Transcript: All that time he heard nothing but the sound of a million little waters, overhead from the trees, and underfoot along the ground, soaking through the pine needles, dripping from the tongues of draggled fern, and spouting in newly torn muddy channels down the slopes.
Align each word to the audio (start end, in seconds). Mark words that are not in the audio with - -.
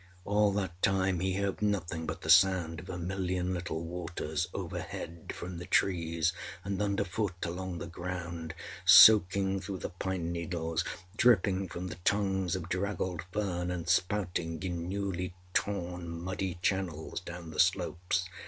All 0.25 0.51
that 0.53 0.81
time 0.81 1.19
he 1.19 1.35
heard 1.35 1.61
nothing 1.61 2.07
but 2.07 2.21
the 2.21 2.29
sound 2.31 2.79
of 2.79 2.89
a 2.89 2.97
million 2.97 3.53
little 3.53 3.83
waters, 3.83 4.47
overhead 4.51 5.31
from 5.31 5.59
the 5.59 5.67
trees, 5.67 6.33
and 6.63 6.81
underfoot 6.81 7.35
along 7.45 7.77
the 7.77 7.85
ground, 7.85 8.55
soaking 8.83 9.59
through 9.61 9.77
the 9.77 9.91
pine 9.91 10.31
needles, 10.31 10.83
dripping 11.17 11.67
from 11.69 11.85
the 11.89 11.97
tongues 12.03 12.55
of 12.55 12.67
draggled 12.67 13.21
fern, 13.31 13.69
and 13.69 13.87
spouting 13.87 14.63
in 14.63 14.89
newly 14.89 15.35
torn 15.53 16.09
muddy 16.09 16.57
channels 16.63 17.19
down 17.19 17.51
the 17.51 17.59
slopes. 17.59 18.27